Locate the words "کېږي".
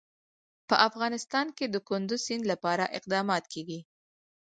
3.53-3.79